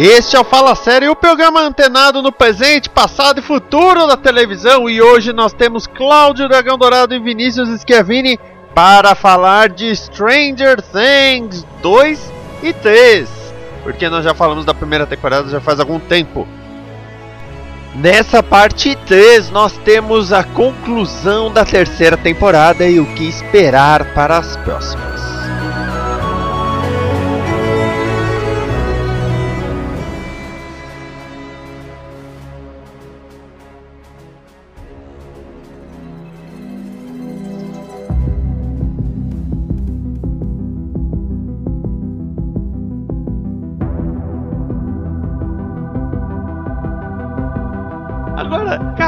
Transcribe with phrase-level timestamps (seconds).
[0.00, 4.88] Este é o Fala Sério, o programa antenado no presente, passado e futuro da televisão.
[4.88, 8.38] E hoje nós temos Cláudio Dragão Dourado e Vinícius Schiavini
[8.72, 13.28] para falar de Stranger Things 2 e 3.
[13.82, 16.46] Porque nós já falamos da primeira temporada já faz algum tempo.
[17.96, 24.38] Nessa parte 3, nós temos a conclusão da terceira temporada e o que esperar para
[24.38, 25.37] as próximas.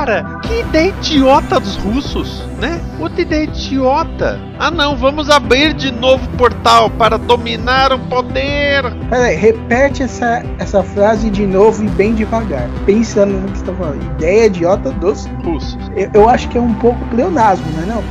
[0.00, 2.80] Cara, que ideia idiota dos russos, né?
[2.98, 4.40] Outra ideia idiota.
[4.58, 8.82] Ah não, vamos abrir de novo o portal para dominar o poder.
[9.10, 12.68] Peraí, repete essa, essa frase de novo e bem devagar.
[12.86, 14.02] Pensando no que você tá falando.
[14.16, 15.78] Ideia idiota dos Russos.
[15.94, 18.02] Eu, eu acho que é um pouco pleonasmo, não é não?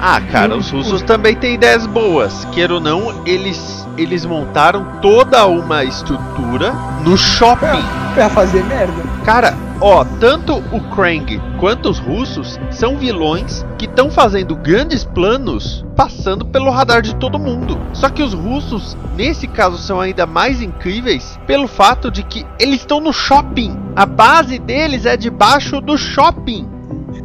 [0.00, 2.44] Ah, cara, os russos também têm ideias boas.
[2.46, 6.72] Queira ou não, eles, eles montaram toda uma estrutura
[7.02, 7.82] no shopping.
[8.14, 9.02] Pra fazer merda.
[9.24, 15.84] Cara, ó, tanto o Krang quanto os russos são vilões que estão fazendo grandes planos
[15.96, 17.78] passando pelo radar de todo mundo.
[17.92, 22.80] Só que os russos, nesse caso, são ainda mais incríveis pelo fato de que eles
[22.80, 23.76] estão no shopping.
[23.96, 26.75] A base deles é debaixo do shopping.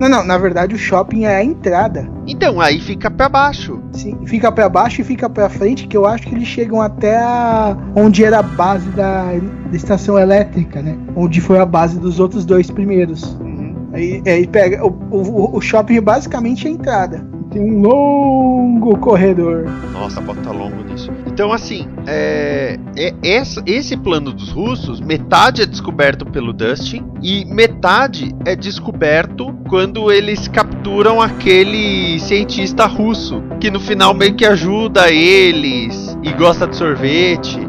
[0.01, 2.09] Não, não, na verdade o shopping é a entrada.
[2.25, 3.79] Então aí fica pra baixo.
[3.91, 7.19] Sim, fica pra baixo e fica pra frente, que eu acho que eles chegam até
[7.19, 7.77] a...
[7.95, 10.97] onde era a base da, da estação elétrica, né?
[11.15, 13.37] Onde foi a base dos outros dois primeiros.
[13.93, 14.83] Aí, aí pega.
[14.83, 17.23] O, o, o shopping é basicamente a entrada.
[17.51, 19.69] Tem um longo corredor.
[19.93, 21.11] Nossa, bota longo nisso.
[21.33, 27.45] Então, assim, é, é- essa- esse plano dos russos, metade é descoberto pelo Dustin e
[27.45, 35.09] metade é descoberto quando eles capturam aquele cientista russo que no final meio que ajuda
[35.09, 37.59] eles e gosta de sorvete.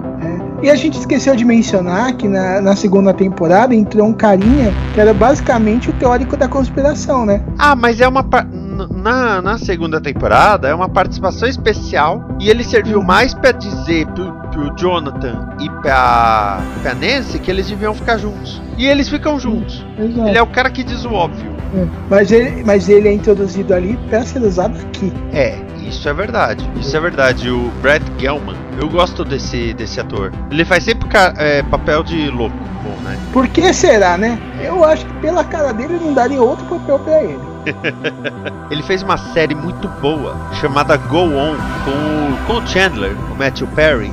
[0.62, 5.00] E a gente esqueceu de mencionar que na, na segunda temporada entrou um carinha que
[5.00, 7.42] era basicamente o teórico da conspiração, né?
[7.58, 8.22] Ah, mas é uma.
[8.22, 13.52] par- n- Na, na segunda temporada é uma participação especial e ele serviu mais pra
[13.52, 18.60] dizer pro, pro Jonathan e pra, pra Nancy que eles deviam ficar juntos.
[18.76, 19.84] E eles ficam juntos.
[19.98, 20.28] Exato.
[20.28, 21.50] Ele é o cara que diz o óbvio.
[21.74, 21.86] É.
[22.08, 25.12] Mas, ele, mas ele é introduzido ali pra ser usado aqui.
[25.32, 25.58] É,
[25.88, 26.68] isso é verdade.
[26.78, 27.50] Isso é verdade.
[27.50, 30.32] O Brad Gelman, eu gosto desse, desse ator.
[30.50, 31.08] Ele faz sempre
[31.38, 33.18] é, papel de louco, bom, né?
[33.32, 34.38] Por que será, né?
[34.62, 37.52] Eu acho que pela cara dele não daria outro papel pra ele.
[38.70, 43.68] Ele fez uma série muito boa chamada Go On com, com o Chandler, o Matthew
[43.68, 44.12] Perry,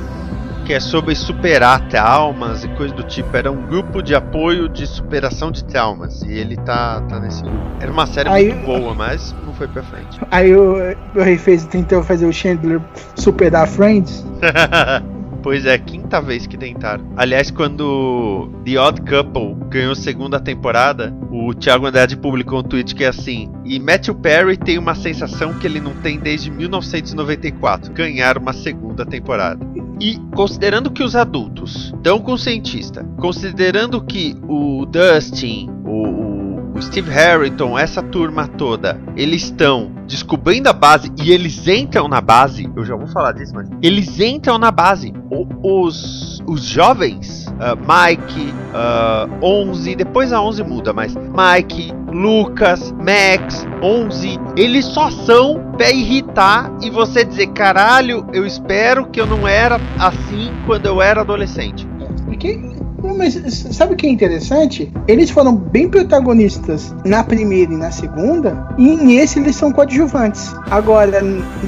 [0.70, 3.36] que é sobre superar traumas e coisa do tipo.
[3.36, 7.58] Era um grupo de apoio de superação de traumas e ele tá, tá nesse grupo.
[7.80, 10.20] Era uma série Aí- muito boa, mas não foi pra frente.
[10.30, 10.76] Aí o,
[11.16, 12.80] o Rei fez, tentou fazer o Chandler
[13.16, 14.24] superar Friends.
[15.42, 17.04] Pois é, quinta vez que tentaram.
[17.16, 23.04] Aliás, quando The Odd Couple ganhou segunda temporada, o Thiago Andrade publicou um tweet que
[23.04, 28.36] é assim: E Matthew Perry tem uma sensação que ele não tem desde 1994 ganhar
[28.36, 29.64] uma segunda temporada.
[29.98, 36.39] E considerando que os adultos estão com o cientista, considerando que o Dustin, o, o-
[36.82, 42.68] Steve Harrington, essa turma toda, eles estão descobrindo a base e eles entram na base.
[42.74, 45.12] Eu já vou falar disso, mas eles entram na base.
[45.30, 45.46] O-
[45.84, 53.66] os, os jovens, ah, Mike, ah, 11, depois a 11 muda, mas Mike, Lucas, Max,
[53.82, 59.46] 11, eles só são pra irritar e você dizer: caralho, eu espero que eu não
[59.46, 61.86] era assim quando eu era adolescente.
[62.24, 62.58] Porque
[63.02, 63.34] Mas
[63.72, 64.92] sabe o que é interessante?
[65.06, 70.54] Eles foram bem protagonistas na primeira e na segunda, e nesse eles são coadjuvantes.
[70.70, 71.20] Agora,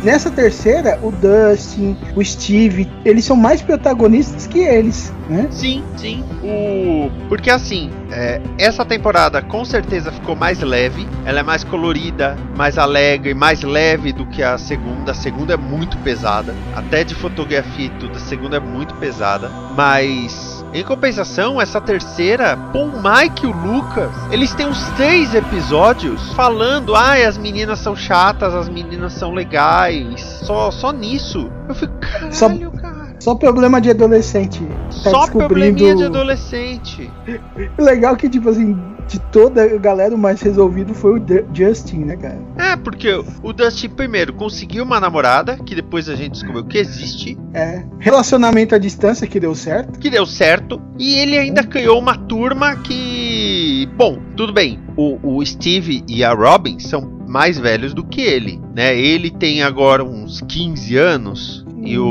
[0.03, 5.49] nessa terceira, o Dustin, o Steve, eles são mais protagonistas que eles, né?
[5.51, 6.25] Sim, sim.
[6.43, 7.11] O...
[7.29, 12.79] Porque assim, é, essa temporada com certeza ficou mais leve, ela é mais colorida, mais
[12.79, 15.13] alegre, mais leve do que a segunda.
[15.13, 19.51] A segunda é muito pesada, até de fotografia e tudo, a segunda é muito pesada,
[19.77, 26.33] mas em compensação, essa terceira, Paul Mike e o Lucas, eles têm uns três episódios
[26.33, 31.51] falando, ai, ah, as meninas são chatas, as meninas são legais, só, só nisso.
[31.69, 33.03] Eu fico, caralho, só, cara.
[33.21, 34.67] Só problema de adolescente.
[34.67, 35.49] Tá só descobrindo...
[35.49, 37.11] probleminha de adolescente.
[37.79, 38.77] Legal que, tipo assim,
[39.13, 42.41] de toda a galera, o mais resolvido foi o Justin, né, cara?
[42.57, 43.13] É, porque
[43.43, 47.39] o Dustin, primeiro, conseguiu uma namorada, que depois a gente descobriu que existe.
[47.53, 47.85] É.
[47.99, 49.99] Relacionamento à distância, que deu certo.
[49.99, 50.81] Que deu certo.
[50.99, 53.87] E ele ainda criou uma turma que.
[53.97, 54.81] Bom, tudo bem.
[54.97, 58.99] O, o Steve e a Robin são mais velhos do que ele, né?
[58.99, 62.03] Ele tem agora uns 15 anos e o,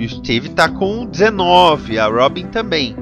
[0.00, 2.96] e o Steve tá com 19, a Robin também.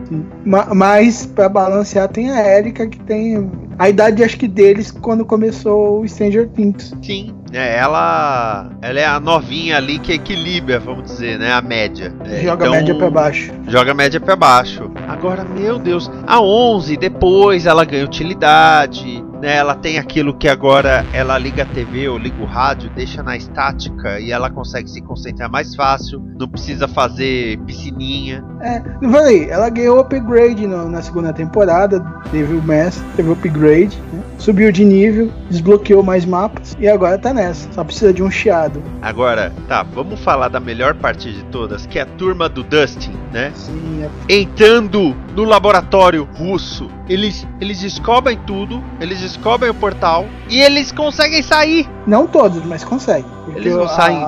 [0.44, 3.48] Mas para balancear tem a Erika que tem
[3.78, 6.92] a idade acho que deles quando começou o Stranger Things.
[7.00, 12.12] Sim, é, ela, ela é a novinha ali que equilibra, vamos dizer, né, a média.
[12.24, 13.52] É, joga então, a média para baixo.
[13.68, 14.90] Joga a média para baixo.
[15.06, 19.24] Agora, meu Deus, a 11 depois ela ganha utilidade.
[19.40, 23.22] Né, ela tem aquilo que agora ela liga a TV ou liga o rádio, deixa
[23.22, 28.44] na estática e ela consegue se concentrar mais fácil, não precisa fazer piscininha.
[28.60, 32.00] É, não falei, ela ganhou upgrade no, na segunda temporada,
[32.32, 37.18] teve o mestre, teve o upgrade, né, subiu de nível, desbloqueou mais mapas e agora
[37.18, 38.82] tá nessa, só precisa de um chiado.
[39.02, 43.12] Agora, tá, vamos falar da melhor parte de todas, que é a turma do Dustin,
[43.32, 43.52] né?
[43.54, 44.40] Sim, é...
[44.40, 51.42] Entrando no laboratório russo, eles, eles descobrem tudo, eles descobrem o portal e eles conseguem
[51.42, 51.88] sair.
[52.06, 53.30] Não todos, mas conseguem.
[53.54, 54.24] Eles não a, saem.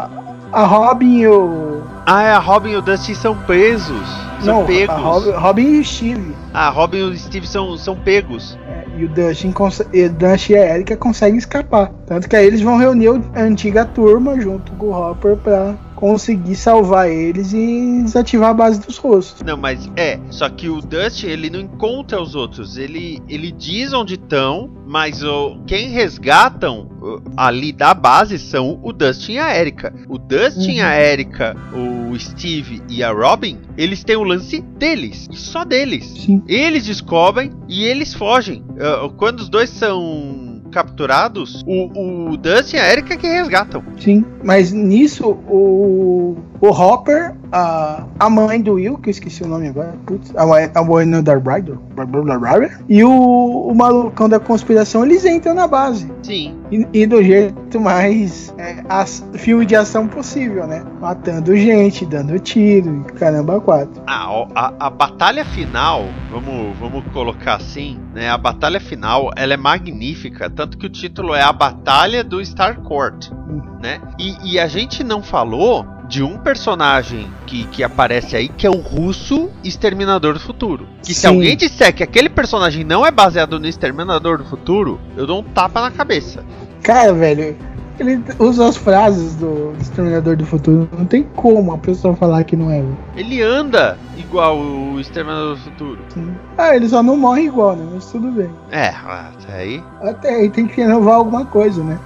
[0.53, 1.83] A Robin e o.
[2.05, 4.31] Ah, é, a Robin e o Dustin são presos.
[4.41, 4.97] São não, pegos.
[4.97, 6.35] Robin, Robin e o Steve.
[6.53, 8.59] Ah, Robin e o Steve são, são pegos.
[8.67, 9.55] É, e o Dustin,
[9.93, 11.91] e Dustin e a Erika conseguem escapar.
[12.07, 16.57] Tanto que aí eles vão reunir a antiga turma junto com o Hopper pra conseguir
[16.57, 19.43] salvar eles e desativar a base dos rostos.
[19.43, 23.93] Não, mas é, só que o Dust ele não encontra os outros, ele ele diz
[23.93, 26.89] onde estão, mas o quem resgatam
[27.37, 29.95] ali da base são o Dustin e a Erika.
[30.09, 30.87] O Dustin, uhum.
[30.87, 36.07] a Erika, o Steve e a Robin, eles têm o lance deles, só deles.
[36.07, 36.43] Sim.
[36.49, 38.65] Eles descobrem e eles fogem.
[38.71, 43.83] Uh, quando os dois são capturados, o, o Dustin e a Erika que resgatam.
[43.99, 49.49] Sim, mas nisso o, o Hopper, a, a mãe do Will, que eu esqueci o
[49.49, 55.25] nome agora, putz, a, a mãe da Ryder, e o, o malucão da conspiração, eles
[55.25, 56.11] entram na base.
[56.23, 56.57] Sim.
[56.71, 60.85] E, e do jeito mais é, as, filme de ação possível, né?
[61.01, 64.03] Matando gente, dando tiro, caramba, quatro.
[64.07, 68.31] Ah, a, a batalha final, vamos, vamos colocar assim, né?
[68.31, 73.31] A batalha final, ela é magnífica, tanto que o título é A Batalha do Starcourt,
[73.33, 73.61] hum.
[73.83, 74.01] né?
[74.19, 78.71] E, e a gente não falou de um personagem que, que aparece aí, que é
[78.71, 80.89] o russo Exterminador do Futuro.
[81.05, 81.21] Que Sim.
[81.21, 85.39] se alguém disser que aquele personagem não é baseado no Exterminador do Futuro, eu dou
[85.39, 86.45] um tapa na cabeça.
[86.83, 87.57] Cara, velho,
[88.01, 90.89] ele usa as frases do Exterminador do Futuro.
[90.99, 92.83] Não tem como a pessoa falar que não é.
[93.17, 95.99] Ele anda igual o Exterminador do Futuro.
[96.09, 96.35] Sim.
[96.59, 97.89] Ah, ele só não morre igual, né?
[97.95, 98.51] Mas tudo bem.
[98.73, 99.85] É, até aí.
[100.03, 102.01] Até aí tem que renovar alguma coisa, né?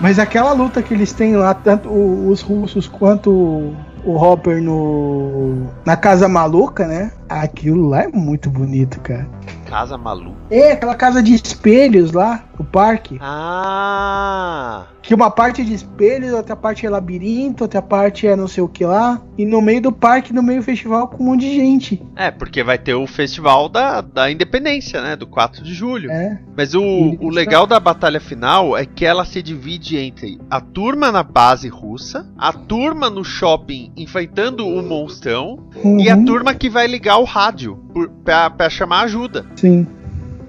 [0.00, 3.74] Mas aquela luta que eles têm lá, tanto os russos quanto
[4.04, 7.10] o Hopper no na Casa Maluca, né?
[7.28, 9.28] Aquilo lá é muito bonito, cara.
[9.68, 10.38] Casa Maluca?
[10.50, 13.18] É, aquela casa de espelhos lá, o parque.
[13.20, 14.86] Ah!
[15.02, 18.62] Que uma parte é de espelhos, outra parte é labirinto, outra parte é não sei
[18.62, 19.20] o que lá.
[19.36, 22.02] E no meio do parque, no meio do festival, com um monte de gente.
[22.16, 25.16] É, porque vai ter o festival da, da independência, né?
[25.16, 26.10] Do 4 de julho.
[26.10, 26.38] É.
[26.56, 31.12] Mas o, o legal da batalha final é que ela se divide entre a turma
[31.12, 36.00] na base russa, a turma no shopping enfrentando o monstrão uhum.
[36.00, 39.46] e a turma que vai ligar o rádio por, pra, pra chamar ajuda.
[39.58, 39.86] Sim.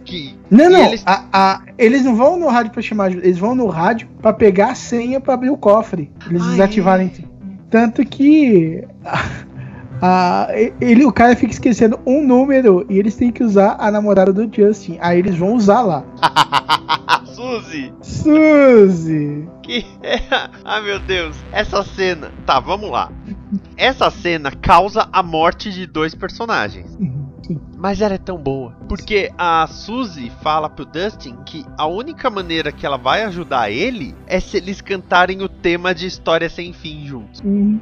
[0.05, 0.85] Que, não, não.
[0.87, 1.03] Eles...
[1.05, 4.33] A, a, eles não vão no rádio pra chamar ajuda, eles vão no rádio pra
[4.33, 6.11] pegar a senha pra abrir o cofre.
[6.29, 7.11] Eles ah, desativarem.
[7.19, 7.23] É?
[7.69, 8.83] Tanto que.
[10.01, 10.47] A,
[10.79, 14.49] ele, o cara fica esquecendo um número e eles têm que usar a namorada do
[14.53, 14.97] Justin.
[15.01, 16.03] Aí eles vão usar lá.
[17.35, 17.93] Suzy!
[18.01, 19.49] Suzy!
[19.61, 20.19] Que é...
[20.63, 21.35] Ah, meu Deus.
[21.51, 22.31] Essa cena.
[22.45, 23.11] Tá, vamos lá.
[23.75, 26.95] Essa cena causa a morte de dois personagens.
[26.99, 27.18] Uhum,
[27.77, 28.71] mas ela é tão boa.
[28.87, 34.15] Porque a Suzy fala pro Dustin que a única maneira que ela vai ajudar ele
[34.27, 37.41] é se eles cantarem o tema de História Sem Fim juntos.
[37.43, 37.79] Hum,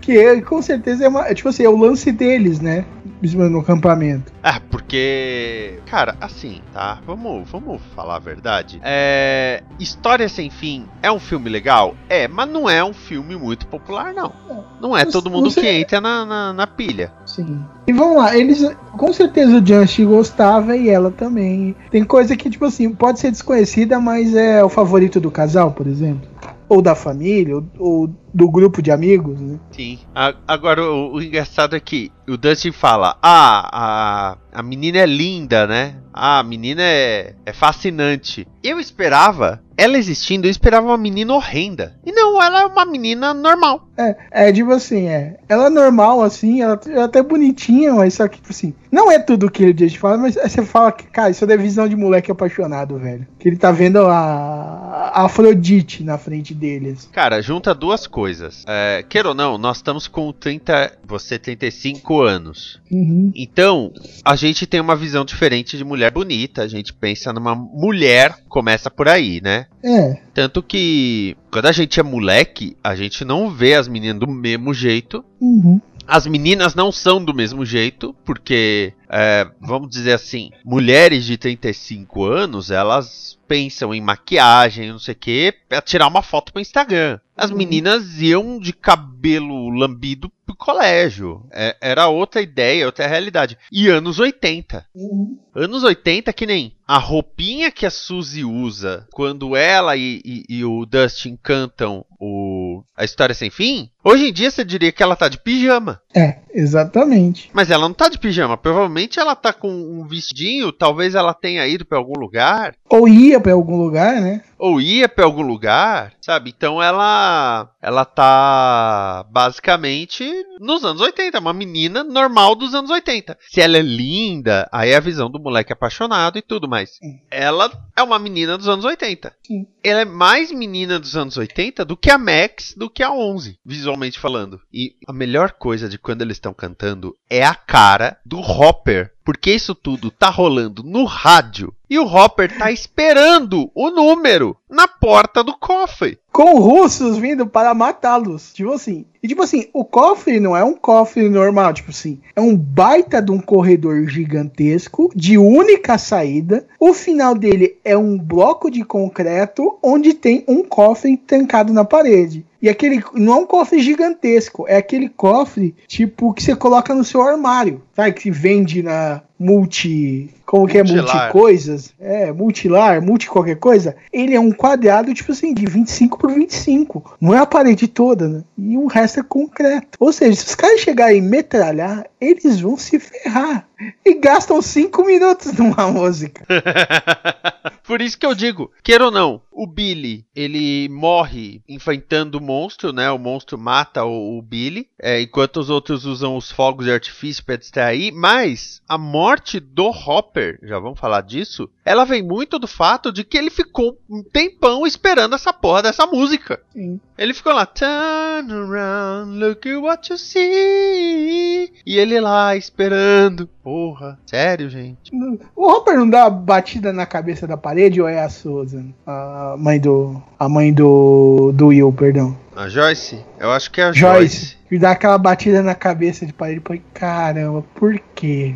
[0.00, 2.84] que é, com certeza é, uma, é tipo assim, é o lance deles, né?
[3.22, 4.32] no acampamento.
[4.42, 7.00] Ah, porque, cara, assim, tá?
[7.06, 8.80] Vamos, vamos falar a verdade.
[8.82, 13.66] É, História sem fim é um filme legal, é, mas não é um filme muito
[13.66, 14.32] popular, não.
[14.80, 17.12] Não é todo mundo que entra na, na, na, pilha.
[17.26, 17.62] Sim.
[17.86, 18.64] E vamos lá, eles,
[18.96, 21.76] com certeza o Just gostava e ela também.
[21.90, 25.86] Tem coisa que tipo assim pode ser desconhecida, mas é o favorito do casal, por
[25.86, 26.28] exemplo
[26.70, 29.58] ou da família, ou, ou do grupo de amigos, né?
[29.72, 29.98] Sim.
[30.14, 35.06] A, agora, o, o, engraçado é que o Dustin fala: Ah, a, a menina é
[35.06, 35.96] linda, né?
[36.12, 38.46] Ah, a menina é, é fascinante.
[38.62, 41.94] Eu esperava, ela existindo, eu esperava uma menina horrenda.
[42.04, 43.88] E não, ela é uma menina normal.
[43.96, 45.36] É, é tipo assim, é.
[45.48, 49.18] Ela é normal, assim, ela é até bonitinha, mas só que, tipo assim, não é
[49.18, 52.98] tudo que ele fala, mas você fala que, cara, isso é visão de moleque apaixonado,
[52.98, 53.26] velho.
[53.38, 57.08] Que ele tá vendo a, a Afrodite na frente deles.
[57.12, 58.64] Cara, junta duas coisas coisas.
[58.68, 60.98] É, queira ou não, nós estamos com 30.
[61.06, 62.80] Você 35 anos.
[62.90, 63.32] Uhum.
[63.34, 63.92] Então,
[64.24, 66.62] a gente tem uma visão diferente de mulher bonita.
[66.62, 69.66] A gente pensa numa mulher, começa por aí, né?
[69.82, 70.20] É.
[70.34, 74.72] Tanto que quando a gente é moleque, a gente não vê as meninas do mesmo
[74.72, 75.24] jeito.
[75.40, 75.80] Uhum.
[76.10, 82.24] As meninas não são do mesmo jeito, porque, é, vamos dizer assim, mulheres de 35
[82.24, 87.20] anos, elas pensam em maquiagem, não sei o que, pra tirar uma foto pro Instagram.
[87.36, 87.56] As uhum.
[87.56, 91.44] meninas iam de cabelo lambido pro colégio.
[91.50, 93.56] É, era outra ideia, outra realidade.
[93.72, 94.86] E anos 80.
[94.94, 95.38] Uhum.
[95.54, 100.64] Anos 80 que nem a roupinha que a Suzy usa quando ela e, e, e,
[100.64, 105.16] o Dustin cantam o A História Sem Fim, hoje em dia você diria que ela
[105.16, 106.00] tá de pijama.
[106.14, 107.50] É, exatamente.
[107.52, 108.56] Mas ela não tá de pijama.
[108.56, 112.74] Provavelmente ela tá com um vestidinho, talvez ela tenha ido para algum lugar.
[112.88, 114.42] Ou ia para algum lugar, né?
[114.58, 116.52] Ou ia para algum lugar, sabe?
[116.54, 120.28] Então ela ela tá basicamente
[120.58, 123.38] nos anos 80, uma menina normal dos anos 80.
[123.50, 126.98] Se ela é linda, aí é a visão do moleque apaixonado e tudo mais.
[127.30, 129.32] Ela é uma menina dos anos 80.
[129.46, 129.66] Sim.
[129.82, 133.58] Ela é mais menina dos anos 80 do que a Max, do que a 11,
[133.64, 134.60] visualmente falando.
[134.72, 139.52] E a melhor coisa de quando eles estão cantando é a cara do Hopper porque
[139.52, 145.42] isso tudo tá rolando no rádio e o Hopper tá esperando o número na porta
[145.42, 146.20] do cofre.
[146.32, 148.52] Com russos vindo para matá-los.
[148.52, 149.04] Tipo assim.
[149.20, 153.20] E tipo assim, o cofre não é um cofre normal, tipo assim, é um baita
[153.20, 156.64] de um corredor gigantesco de única saída.
[156.78, 162.46] O final dele é um bloco de concreto onde tem um cofre trancado na parede.
[162.62, 167.04] E aquele não é um cofre gigantesco, é aquele cofre tipo que você coloca no
[167.04, 168.12] seu armário, sabe?
[168.12, 170.28] Que vende na для multi.
[170.44, 171.94] Como que é multi coisas?
[171.98, 173.96] É, multilar, multi qualquer coisa.
[174.12, 177.16] Ele é um quadrado, tipo assim, de 25 por 25.
[177.20, 178.44] Não é a parede toda, né?
[178.58, 179.96] E o resto é concreto.
[179.98, 183.66] Ou seja, se os caras chegarem e metralhar, eles vão se ferrar.
[184.04, 186.44] E gastam 5 minutos numa música.
[187.84, 192.92] Por isso que eu digo, queira ou não, o Billy, ele morre enfrentando o monstro,
[192.92, 193.10] né?
[193.10, 197.44] O monstro mata o, o Billy, é, enquanto os outros usam os fogos de artifício
[197.44, 198.12] para distrair.
[198.12, 199.29] Mas a morte
[199.60, 203.98] do Hopper, já vamos falar disso, ela vem muito do fato de que ele ficou
[204.08, 206.60] um tempão esperando essa porra dessa música.
[206.72, 207.00] Sim.
[207.18, 211.70] Ele ficou lá, turn around, look at what you see.
[211.84, 213.46] E ele lá esperando.
[213.62, 215.12] Porra, sério, gente?
[215.54, 218.86] O Hopper não dá batida na cabeça da parede ou é a Susan?
[219.06, 220.22] A mãe do.
[220.38, 221.52] A mãe do.
[221.54, 222.38] do Will, perdão.
[222.56, 223.24] A Joyce?
[223.38, 224.36] Eu acho que é a Joyce.
[224.36, 224.56] Joyce.
[224.70, 226.60] E dá aquela batida na cabeça de parede.
[226.60, 228.54] Pô, caramba, por quê?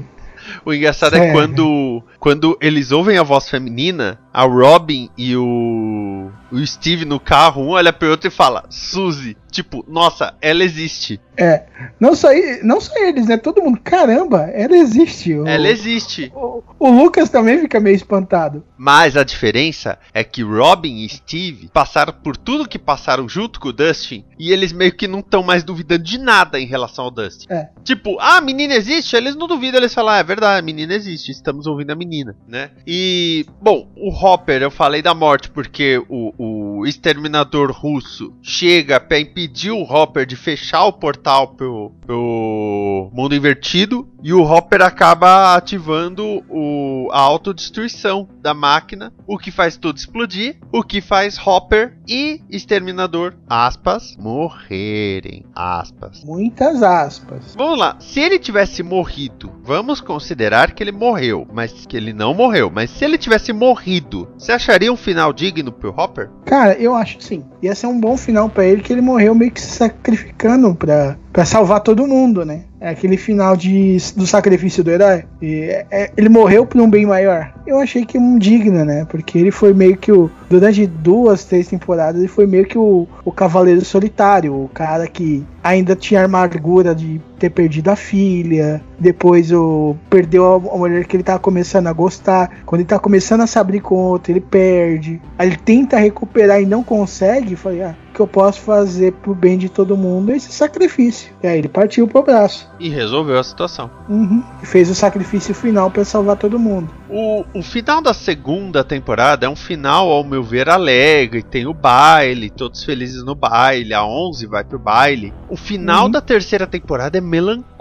[0.64, 6.28] O engraçado é é quando, quando eles ouvem a voz feminina, a Robin e o,
[6.50, 9.36] o Steve no carro, um olha pro outro e fala, Suzy.
[9.54, 11.20] Tipo, nossa, ela existe.
[11.36, 11.66] É.
[12.00, 12.30] Não só,
[12.64, 13.36] não só eles, né?
[13.36, 15.32] Todo mundo, caramba, ela existe.
[15.32, 16.32] O, ela existe.
[16.34, 18.64] O, o, Lucas também fica meio espantado.
[18.76, 23.68] Mas a diferença é que Robin e Steve passaram por tudo que passaram junto com
[23.68, 27.10] o Dustin e eles meio que não estão mais duvidando de nada em relação ao
[27.12, 27.46] Dustin.
[27.48, 27.68] É.
[27.84, 29.14] Tipo, ah, a menina existe?
[29.14, 32.36] Eles não duvidam, eles falam, ah, é verdade, a menina existe, estamos ouvindo a menina,
[32.48, 32.72] né?
[32.84, 36.32] E, bom, o Hopper, eu falei da morte porque o,
[36.80, 43.34] o exterminador russo chega pra impedir o Hopper de fechar o portal pro, pro mundo
[43.34, 49.96] invertido e o Hopper acaba ativando o, a autodestruição da máquina, o que faz tudo
[49.96, 56.22] explodir, o que faz Hopper e Exterminador, aspas, morrerem, aspas.
[56.22, 57.54] Muitas aspas.
[57.56, 62.34] Vamos lá, se ele tivesse morrido, vamos considerar que ele morreu, mas que ele não
[62.34, 66.28] morreu, mas se ele tivesse morrido, você acharia um final digno pro Hopper?
[66.44, 67.42] Cara, eu acho sim.
[67.62, 71.16] Ia ser um bom final para ele, que ele morreu meio que se sacrificando pra,
[71.34, 72.60] pra salvar todo mundo, né?
[72.80, 75.24] É aquele final de, do sacrifício do herói.
[75.42, 77.52] E, é, ele morreu por um bem maior.
[77.66, 79.04] Eu achei que um digno, né?
[79.06, 80.30] Porque ele foi meio que o.
[80.48, 84.54] Durante duas, três temporadas, ele foi meio que o, o cavaleiro solitário.
[84.54, 88.80] O cara que ainda tinha amargura de ter perdido a filha.
[88.96, 92.48] Depois o, perdeu a, a mulher que ele tava começando a gostar.
[92.64, 95.20] Quando ele tá começando a se abrir com outra, ele perde.
[95.36, 97.56] Aí ele tenta recuperar e não consegue.
[97.56, 101.32] Falei, ah, que eu posso fazer pro bem de todo mundo é esse sacrifício.
[101.42, 102.68] E aí ele partiu pro braço.
[102.78, 103.90] E resolveu a situação.
[104.08, 104.42] Uhum.
[104.62, 106.88] E fez o sacrifício final para salvar todo mundo.
[107.10, 111.42] O, o final da segunda temporada é um final, ao meu ver, alegre.
[111.42, 113.92] Tem o baile, todos felizes no baile.
[113.92, 115.32] A 11 vai pro baile.
[115.48, 116.10] O final Uhum.
[116.10, 117.73] da terceira temporada é melancólico.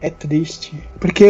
[0.00, 0.72] É triste.
[0.98, 1.26] Porque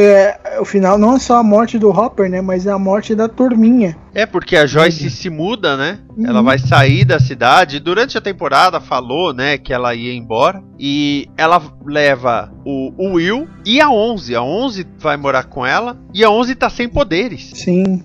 [0.61, 2.41] o final não é só a morte do Hopper, né?
[2.41, 3.97] Mas é a morte da turminha.
[4.15, 5.11] É porque a Joyce Uhum.
[5.11, 5.99] se muda, né?
[6.17, 6.27] Uhum.
[6.27, 7.81] Ela vai sair da cidade.
[7.81, 10.63] Durante a temporada falou, né, que ela ia embora.
[10.79, 14.35] E ela leva o, o Will e a 11.
[14.37, 15.97] A 11 vai morar com ela.
[16.15, 17.51] E a 11 tá sem poderes.
[17.55, 18.03] Sim.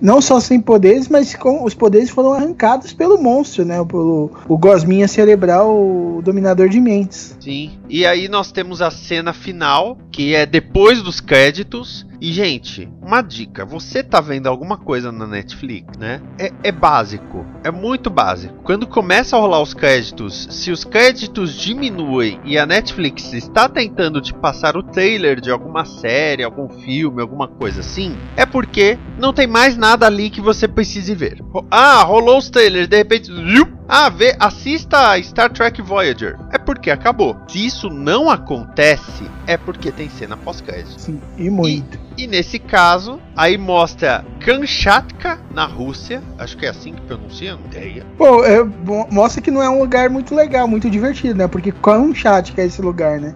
[0.00, 3.84] Não só sem poderes, mas com os poderes foram arrancados pelo monstro, né?
[3.84, 7.36] Pelo o Gosminha Cerebral, o dominador de mentes.
[7.40, 7.72] Sim.
[7.88, 12.06] E aí nós temos a cena final, que é depois dos créditos.
[12.20, 16.20] E, gente, uma dica: você tá vendo alguma coisa na Netflix, né?
[16.38, 18.54] É, é básico, é muito básico.
[18.64, 24.20] Quando começa a rolar os créditos, se os créditos diminuem e a Netflix está tentando
[24.20, 29.32] te passar o trailer de alguma série, algum filme, alguma coisa assim, é porque não
[29.32, 31.42] tem mais nada ali que você precise ver.
[31.70, 33.30] Ah, rolou os trailers, de repente.
[33.88, 36.36] Ah, vê, assista a Star Trek Voyager.
[36.52, 37.34] É porque acabou.
[37.48, 41.00] Se isso não acontece, é porque tem cena pós-crédito.
[41.00, 41.98] Sim, e muito.
[41.98, 46.22] E nesse caso, aí mostra Kamchatka na Rússia.
[46.38, 48.04] Acho que é assim que pronuncia, não ideia.
[48.16, 51.46] Pô, é, mo- mostra que não é um lugar muito legal, muito divertido, né?
[51.46, 51.70] Porque
[52.52, 53.34] que é esse lugar, né?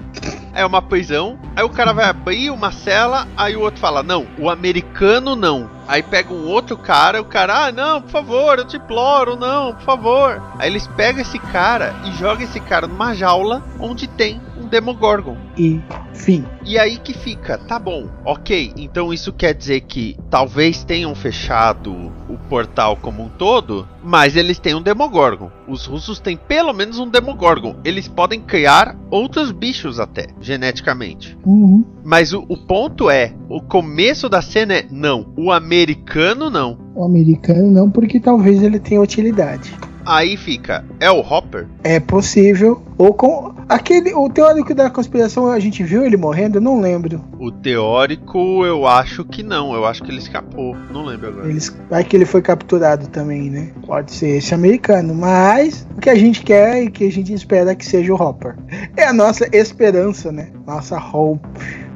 [0.54, 1.38] É uma prisão.
[1.56, 5.70] Aí o cara vai abrir uma cela, aí o outro fala: Não, o americano não.
[5.88, 9.74] Aí pega um outro cara, o cara, ah, não, por favor, eu te imploro, não,
[9.74, 10.42] por favor.
[10.58, 15.36] Aí eles pegam esse cara e jogam esse cara numa jaula onde tem um Demogorgon.
[15.56, 15.80] E
[16.14, 16.44] fim.
[16.64, 21.92] E aí que fica, tá bom, ok, então isso quer dizer que talvez tenham fechado
[22.28, 25.50] o portal como um todo, mas eles têm um Demogorgon.
[25.68, 27.76] Os russos têm pelo menos um Demogorgon.
[27.84, 31.36] Eles podem criar outros bichos até, geneticamente.
[31.44, 31.84] Uhum.
[32.04, 36.78] Mas o, o ponto é, o começo da cena é não, o americano não.
[36.94, 39.74] O americano não, porque talvez ele tenha utilidade.
[40.04, 41.66] Aí fica, é o Hopper?
[41.84, 42.82] É possível.
[42.98, 43.54] Ou com.
[43.68, 44.12] Aquele.
[44.14, 46.58] O teórico da conspiração, a gente viu ele morrendo?
[46.58, 47.24] Eu não lembro.
[47.38, 51.48] O teórico eu acho que não, eu acho que ele escapou, não lembro agora.
[51.48, 53.72] Eles, vai que ele foi capturado também, né?
[53.86, 55.14] Pode ser esse americano.
[55.14, 58.56] Mas o que a gente quer e que a gente espera que seja o Hopper.
[58.96, 60.50] É a nossa esperança, né?
[60.66, 61.46] Nossa hope.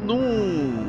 [0.04, 0.85] não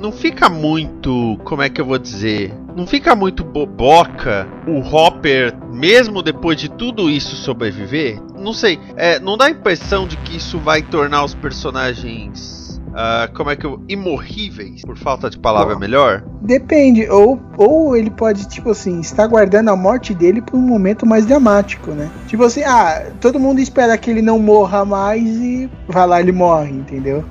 [0.00, 2.54] não fica muito, como é que eu vou dizer?
[2.76, 8.20] Não fica muito boboca o Hopper, mesmo depois de tudo isso sobreviver?
[8.38, 13.28] Não sei, é, não dá a impressão de que isso vai tornar os personagens, ah,
[13.34, 16.24] como é que eu, imorríveis, por falta de palavra melhor?
[16.40, 17.08] Depende.
[17.10, 21.26] Ou, ou ele pode, tipo assim, estar guardando a morte dele para um momento mais
[21.26, 22.10] dramático, né?
[22.26, 26.32] Tipo assim, ah, todo mundo espera que ele não morra mais e vai lá, ele
[26.32, 27.22] morre, entendeu?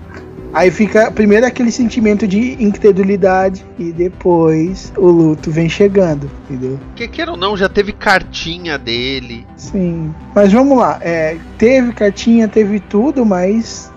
[0.56, 6.80] Aí fica primeiro aquele sentimento de incredulidade e depois o luto vem chegando, entendeu?
[6.96, 9.46] Que queira ou não, já teve cartinha dele.
[9.58, 10.16] Sim.
[10.34, 13.92] Mas vamos lá, é, teve cartinha, teve tudo, mas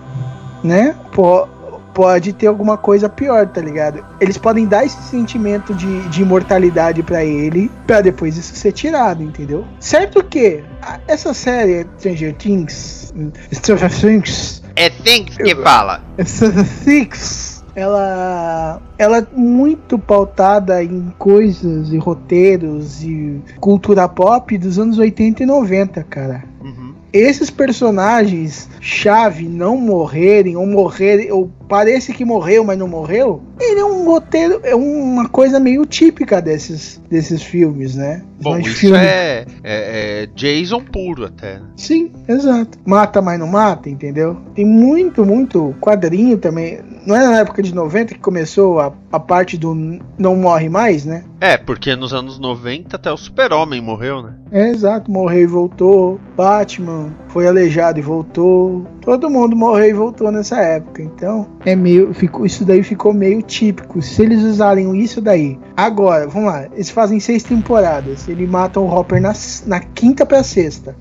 [0.61, 0.97] né?
[1.13, 1.47] Pô,
[1.93, 4.05] pode ter alguma coisa pior, tá ligado?
[4.19, 9.23] Eles podem dar esse sentimento de, de imortalidade pra ele, pra depois isso ser tirado,
[9.23, 9.65] entendeu?
[9.79, 10.63] Certo que
[11.07, 13.13] essa série Stranger Things,
[13.53, 16.01] Stranger Things, É Things que fala.
[16.85, 24.97] Things, ela, ela é muito pautada em coisas e roteiros e cultura pop dos anos
[24.97, 26.93] 80 e 90, cara Uhum.
[27.11, 33.79] Esses personagens chave não morrerem ou morrerem ou parece que morreu mas não morreu ele
[33.79, 38.75] é um roteiro é uma coisa meio típica desses desses filmes né Bom, Mas isso
[38.77, 41.55] filme- é, é- é Jason puro até.
[41.55, 41.61] né?
[41.75, 47.39] sim exato mata mas não mata entendeu tem muito muito quadrinho também Não é na
[47.39, 49.73] época de 90 que começou a, a parte do
[50.15, 51.23] não morre mais, né?
[51.41, 54.35] É, porque nos anos 90 até o Super-Homem morreu, né?
[54.51, 56.19] É, exato, morreu e voltou.
[56.37, 58.85] Batman foi aleijado e voltou.
[59.01, 61.01] Todo mundo morreu e voltou nessa época.
[61.01, 62.13] Então, é meio.
[62.13, 64.01] Ficou, isso daí ficou meio típico.
[64.03, 65.57] Se eles usarem isso daí.
[65.75, 66.65] Agora, vamos lá.
[66.73, 68.27] Eles fazem seis temporadas.
[68.27, 69.33] Eles matam o Hopper na,
[69.65, 70.95] na quinta pra sexta.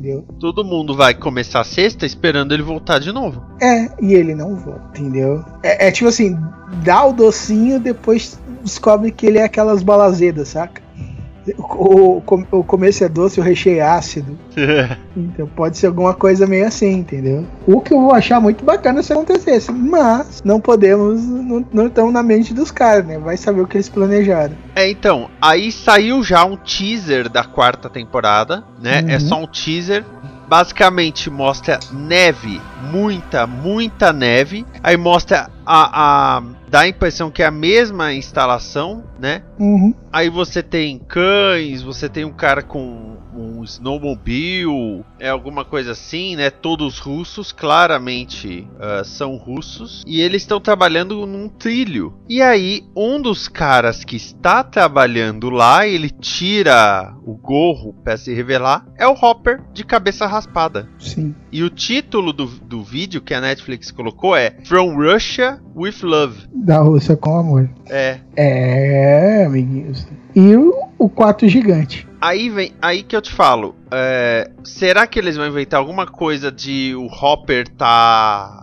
[0.00, 0.24] Entendeu?
[0.40, 3.44] Todo mundo vai começar a sexta esperando ele voltar de novo.
[3.60, 5.44] É, e ele não volta, entendeu?
[5.62, 6.38] É, é tipo assim,
[6.82, 10.80] dá o docinho, depois descobre que ele é aquelas balazedas, saca?
[11.58, 14.38] O, o, começo é doce, o recheio é ácido.
[15.16, 17.46] então pode ser alguma coisa meio assim, entendeu?
[17.66, 19.72] O que eu vou achar muito bacana se acontecesse.
[19.72, 21.22] Mas não podemos,
[21.72, 23.18] não, estamos na mente dos caras, né?
[23.18, 24.54] Vai saber o que eles planejaram.
[24.74, 29.04] É, então, aí saiu já um teaser da quarta temporada, né?
[29.08, 29.20] É Uhum.
[29.20, 30.04] só um teaser.
[30.48, 34.66] Basicamente mostra neve, muita, muita neve.
[34.82, 36.42] Aí mostra a, a.
[36.70, 39.42] dá a impressão que é a mesma instalação, né?
[39.58, 39.92] Uhum.
[40.12, 46.36] Aí você tem cães, você tem um cara com um snowmobile, é alguma coisa assim,
[46.36, 46.50] né?
[46.50, 50.02] Todos russos, claramente ah, são russos.
[50.06, 52.14] E eles estão trabalhando num trilho.
[52.28, 58.32] E aí, um dos caras que está trabalhando lá, ele tira o gorro pra se
[58.34, 60.88] revelar, é o Hopper de cabeça raspada.
[60.98, 61.34] Sim.
[61.52, 66.48] E o título do, do vídeo que a Netflix colocou é From Russia with Love.
[66.64, 67.68] Da Rússia com amor.
[67.88, 70.06] É, É, amiguinhos.
[70.34, 72.06] E o, o quarto gigante.
[72.20, 76.52] Aí vem, aí que eu te falo, é, será que eles vão inventar alguma coisa
[76.52, 78.62] de o Hopper tá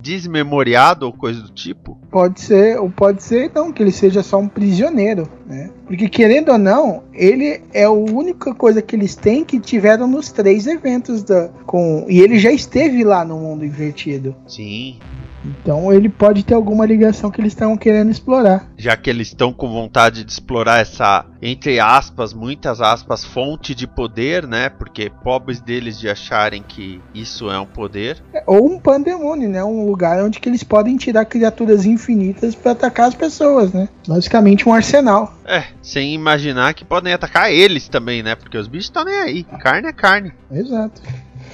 [0.00, 1.98] desmemoriado ou coisa do tipo?
[2.10, 5.68] Pode ser, ou pode ser não, que ele seja só um prisioneiro, né?
[5.86, 10.32] Porque querendo ou não, ele é a única coisa que eles têm que tiveram nos
[10.32, 14.34] três eventos da com e ele já esteve lá no mundo invertido.
[14.46, 14.98] Sim.
[15.44, 18.70] Então ele pode ter alguma ligação que eles estão querendo explorar.
[18.76, 23.86] Já que eles estão com vontade de explorar essa, entre aspas, muitas aspas, fonte de
[23.86, 24.68] poder, né?
[24.68, 28.22] Porque pobres deles de acharem que isso é um poder.
[28.32, 29.62] É, Ou um pandemônio, né?
[29.62, 33.88] Um lugar onde que eles podem tirar criaturas infinitas para atacar as pessoas, né?
[34.06, 35.34] Basicamente um arsenal.
[35.44, 38.34] É, sem imaginar que podem atacar eles também, né?
[38.34, 39.44] Porque os bichos estão nem aí.
[39.44, 40.32] Carne é carne.
[40.50, 41.02] Exato.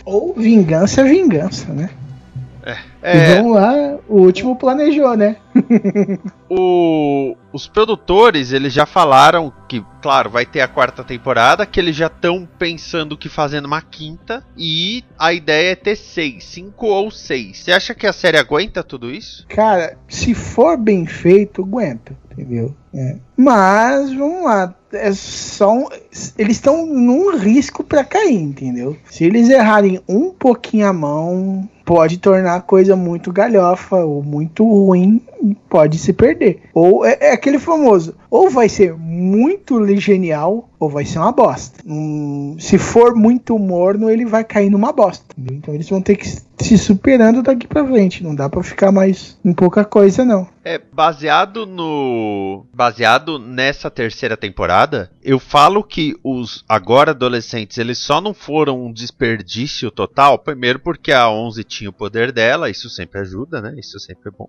[0.04, 1.90] Ou vingança é vingança, né?
[2.66, 5.36] E É, vamos lá, o último planejou, né?
[6.52, 11.94] O- os produtores, eles já falaram que, claro, vai ter a quarta temporada, que eles
[11.94, 17.08] já estão pensando que fazendo uma quinta, e a ideia é ter seis, cinco ou
[17.10, 17.58] seis.
[17.58, 19.46] Você acha que a série aguenta tudo isso?
[19.48, 22.74] Cara, se for bem feito, aguenta, entendeu?
[22.92, 23.16] É.
[23.36, 25.88] Mas, vamos lá, é só um-
[26.36, 28.96] eles estão num risco pra cair, entendeu?
[29.08, 34.62] Se eles errarem um pouquinho a mão, pode tornar a coisa muito galhofa ou muito
[34.62, 35.20] ruim,
[35.68, 36.62] pode se perder.
[36.74, 41.78] Ou é, é aquele famoso, ou vai ser muito genial, ou vai ser uma bosta.
[41.86, 45.24] Hum, se for muito morno, ele vai cair numa bosta.
[45.36, 46.26] Então eles vão ter que
[46.64, 48.22] se superando daqui pra frente.
[48.22, 50.48] Não dá pra ficar mais em pouca coisa, não.
[50.64, 52.66] É baseado no.
[52.72, 58.92] Baseado nessa terceira temporada, eu falo que os agora adolescentes eles só não foram um
[58.92, 60.38] desperdício total.
[60.38, 63.74] Primeiro, porque a 11 tinha o poder dela, isso sempre ajuda, né?
[63.78, 64.48] Isso sempre é bom.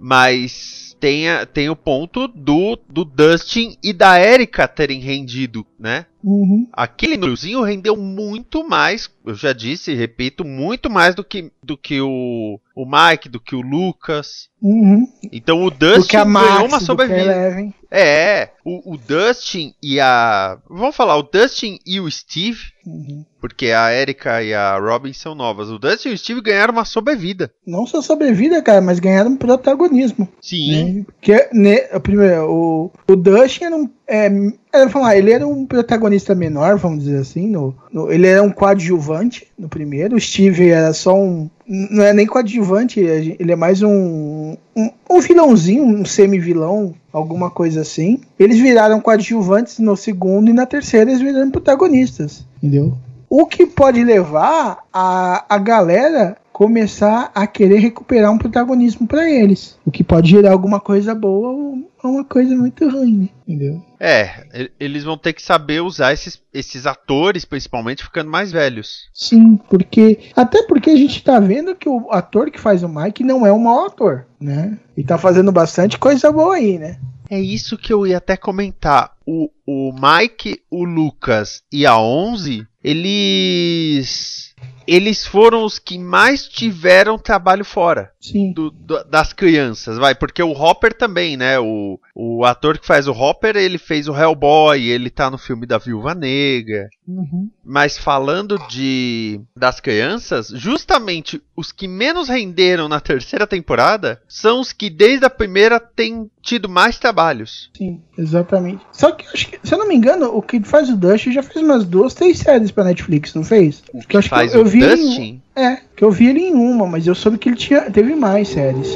[0.00, 5.66] Mas Mas tem, a- tem o ponto do, do Dustin e da Erika terem rendido,
[5.76, 6.06] né?
[6.22, 6.68] Uhum.
[6.72, 11.76] Aquele núcleozinho rendeu muito mais, eu já disse e repito, muito mais do que, do
[11.76, 14.48] que o, o Mike, do que o Lucas.
[14.62, 15.04] Uhum.
[15.32, 17.72] Então o Dustin a ganhou Max, uma sobrevida.
[17.90, 20.56] É, o, o Dustin e a.
[20.70, 23.24] Vamos falar, o Dustin e o Steve, Uhum.
[23.40, 25.68] porque a Erika e a Robin são novas.
[25.70, 27.50] O Dustin e o Steve ganharam uma sobrevida.
[27.66, 30.28] Não só sobrevida, cara, mas ganharam protagonismo.
[30.40, 30.84] Sim.
[30.84, 30.91] Né?
[31.00, 33.88] Porque, né, o primeiro, o, o Dustin era um.
[34.06, 34.30] É,
[34.72, 37.48] era, lá, ele era um protagonista menor, vamos dizer assim.
[37.48, 40.16] No, no- ele era um coadjuvante no primeiro.
[40.16, 41.48] O Steve era só um.
[41.66, 44.56] Não é nem coadjuvante, ele é mais um.
[44.76, 48.20] Um, um vilãozinho, um semi-vilão, alguma coisa assim.
[48.38, 52.44] Eles viraram coadjuvantes no segundo e na terceira eles viraram protagonistas.
[52.62, 52.94] Entendeu?
[53.30, 59.76] O que pode levar a, a galera começar a querer recuperar um protagonismo pra eles.
[59.84, 63.28] O que pode gerar alguma coisa boa ou uma coisa muito ruim, né?
[63.48, 63.82] entendeu?
[63.98, 69.08] É, eles vão ter que saber usar esses, esses atores, principalmente ficando mais velhos.
[69.12, 70.30] Sim, porque.
[70.36, 73.52] Até porque a gente tá vendo que o ator que faz o Mike não é
[73.52, 74.78] um mau ator, né?
[74.96, 76.98] E tá fazendo bastante coisa boa aí, né?
[77.28, 79.12] É isso que eu ia até comentar.
[79.26, 84.54] O, o Mike, o Lucas e a 11, eles
[84.86, 88.10] eles foram os que mais tiveram trabalho fora.
[88.22, 88.52] Sim.
[88.52, 91.58] do- do- das crianças, vai, porque o Hopper também, né?
[91.58, 95.66] O, o ator que faz o Hopper, ele fez o Hellboy, ele tá no filme
[95.66, 96.88] da Viúva Negra.
[97.08, 97.50] Uhum.
[97.64, 104.72] Mas falando de das crianças, justamente os que menos renderam na terceira temporada são os
[104.72, 107.70] que desde a primeira têm tido mais trabalhos.
[107.76, 108.82] Sim, exatamente.
[108.92, 111.64] Só que que, se eu não me engano, o que faz o Dust já fez
[111.64, 113.82] umas duas, três séries pra Netflix, não fez?
[114.08, 115.42] Que eu acho Faz que eu, eu vi ele Dustin.
[115.54, 118.48] É, que eu vi ele em uma, mas eu soube que ele tinha, teve mais
[118.48, 118.88] séries.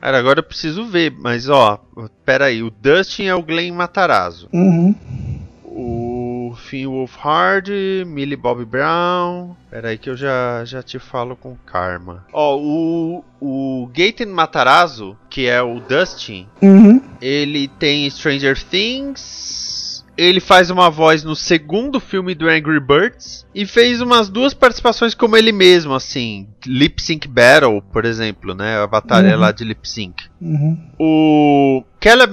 [0.00, 1.80] Cara, agora eu preciso ver, mas ó,
[2.24, 4.48] pera aí, o Dustin é o Glenn Matarazzo.
[4.52, 4.94] Uhum.
[5.64, 7.70] O Finn Wolfhard,
[8.06, 9.54] Millie Bobby Brown.
[9.70, 12.24] Pera aí que eu já, já te falo com karma.
[12.32, 17.00] Ó, o, o Gaten Matarazzo, que é o Dustin, Uhum.
[17.20, 19.67] ele tem Stranger Things.
[20.18, 23.46] Ele faz uma voz no segundo filme do Angry Birds.
[23.54, 26.48] E fez umas duas participações como ele mesmo, assim.
[26.66, 28.82] Lip Sync Battle, por exemplo, né?
[28.82, 29.40] A batalha Uhum.
[29.40, 30.24] lá de Lip Sync.
[30.40, 30.76] Uhum.
[30.98, 32.32] O Caleb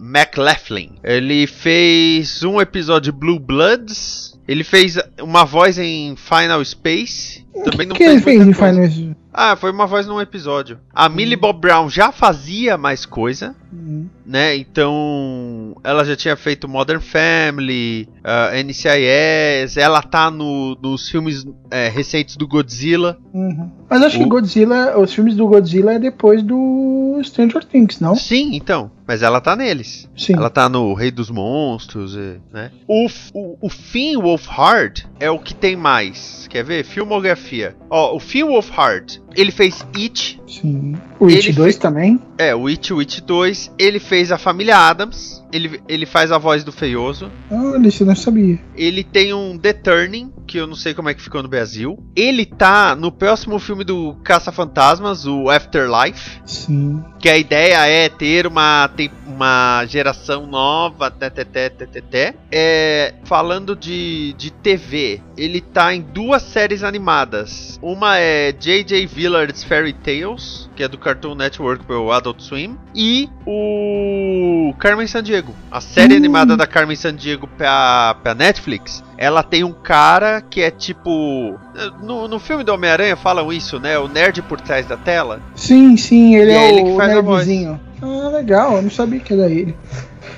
[0.00, 4.34] McLaughlin, ele fez um episódio de Blue Bloods.
[4.46, 7.44] Ele fez uma voz em Final Space.
[7.64, 8.52] Também que, não que ele fez em.
[8.52, 8.88] Final
[9.36, 10.78] Ah, foi uma voz num episódio.
[10.94, 14.08] A Millie Bob Brown já fazia mais coisa, Uhum.
[14.24, 14.54] né?
[14.56, 21.88] Então, ela já tinha feito Modern Family, ah, NCIS, ela tá no- nos filmes eh,
[21.88, 23.18] recentes do Godzilla.
[23.32, 23.68] Uhum.
[23.90, 28.14] Mas acho que O- Godzilla, os filmes do Godzilla é depois do Stranger Things, não?
[28.14, 28.92] Sim, então.
[29.06, 30.08] Mas ela tá neles.
[30.16, 30.34] Sim.
[30.34, 32.16] Ela tá no Rei dos Monstros,
[32.52, 32.70] né?
[32.88, 36.46] O, o, o Finn Wolfhard é o que tem mais.
[36.48, 36.84] Quer ver?
[36.84, 37.76] Filmografia.
[37.90, 40.40] Ó, o Finn Wolfhard, ele fez It.
[40.46, 40.94] Sim.
[41.20, 42.20] O It Ele 2 fe- também?
[42.38, 43.72] É, o It, o It 2.
[43.78, 45.42] Ele fez a Família Adams.
[45.52, 47.30] Ele, ele faz a voz do Feioso.
[47.50, 48.58] Olha, isso eu não sabia.
[48.76, 51.96] Ele tem um The Turning, que eu não sei como é que ficou no Brasil.
[52.16, 56.40] Ele tá no próximo filme do Caça-Fantasmas, o Afterlife.
[56.44, 57.02] Sim.
[57.20, 62.34] Que a ideia é ter uma, tem- uma geração nova, teteté, teteté.
[62.50, 67.78] É, falando de, de TV, ele tá em duas séries animadas.
[67.82, 69.06] Uma é J.J.
[69.06, 72.76] Villard's Fairy Tales, que é do Cartoon Network pelo Adult Swim.
[72.94, 75.54] E o Carmen Sandiego.
[75.70, 76.18] A série Hum.
[76.18, 79.02] animada da Carmen Sandiego pra, pra Netflix.
[79.16, 81.58] Ela tem um cara que é tipo.
[82.02, 83.98] No, no filme do Homem-Aranha falam isso, né?
[83.98, 85.40] O nerd por trás da tela.
[85.54, 87.46] Sim, sim, ele é, é ele que o faz a voz.
[87.46, 87.80] nerdzinho.
[88.02, 89.74] Ah, legal, eu não sabia que era ele.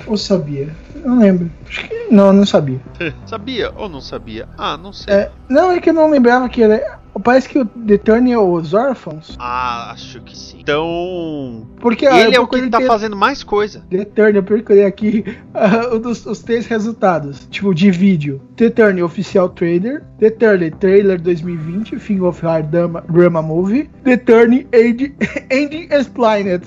[0.05, 0.69] Ou sabia?
[1.05, 1.49] Não lembro.
[1.67, 2.79] Acho que não, não sabia.
[3.25, 4.47] Sabia ou não sabia?
[4.57, 5.13] Ah, não sei.
[5.13, 6.99] É, não, é que eu não lembrava que era.
[7.23, 9.35] Parece que o The Turn é os órfãos.
[9.39, 10.59] Ah, acho que sim.
[10.59, 11.65] Então.
[11.79, 13.83] Porque ah, ele é o que procurei tá ter- fazendo mais coisa.
[13.89, 18.39] The Turn, eu procurei aqui ah, um dos- os três resultados, tipo, de vídeo.
[18.55, 24.17] The Turn Oficial Trailer, The Turn Trailer 2020, Thing of Hard Drama, Drama Movie, The
[24.17, 25.15] Turn End,
[25.49, 26.61] Ending Explained.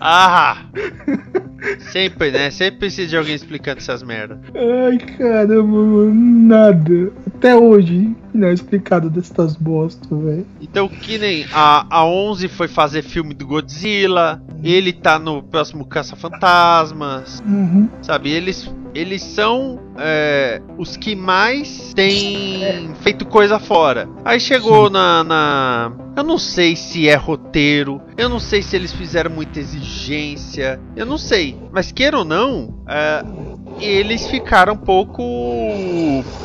[0.00, 0.66] Ah!
[1.92, 2.50] Sempre, né?
[2.50, 4.38] Sempre precisa de alguém explicando essas merdas.
[4.54, 7.12] Ai, caramba, mano, nada.
[7.26, 10.46] Até hoje, não é explicado destas bosta, velho.
[10.60, 14.42] Então, que nem a, a 11 foi fazer filme do Godzilla.
[14.62, 17.42] Ele tá no próximo Caça-Fantasmas.
[17.46, 17.88] Uhum.
[18.02, 18.30] Sabe?
[18.30, 24.08] Eles, eles são é, os que mais têm feito coisa fora.
[24.24, 25.92] Aí chegou na, na.
[26.16, 28.00] Eu não sei se é roteiro.
[28.16, 30.80] Eu não sei se eles fizeram muita exigência.
[30.94, 31.58] Eu não sei.
[31.72, 32.74] Mas queira ou não.
[32.88, 33.24] é,
[33.80, 35.22] eles ficaram um pouco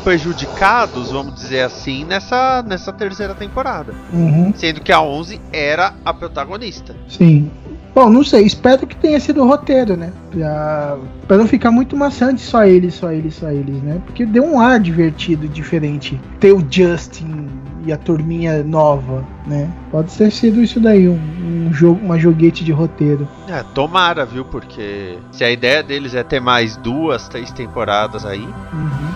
[0.04, 3.94] prejudicados, vamos dizer assim, nessa, nessa terceira temporada.
[4.12, 4.52] Uhum.
[4.56, 6.96] Sendo que a 11 era a protagonista.
[7.08, 7.52] Sim.
[7.94, 10.12] Bom, não sei, espero que tenha sido o roteiro, né?
[10.32, 10.98] Pra,
[11.28, 14.02] pra não ficar muito maçante só eles, só eles, só eles, né?
[14.06, 16.20] Porque deu um ar divertido, diferente.
[16.40, 17.50] Ter o Justin
[17.86, 19.72] e a turminha nova, né?
[19.92, 21.20] Pode ter sido isso daí, um,
[21.68, 23.28] um jogo, uma joguete de roteiro.
[23.48, 24.46] É, tomara, viu?
[24.46, 29.09] Porque se a ideia deles é ter mais duas, três temporadas aí, Uhum,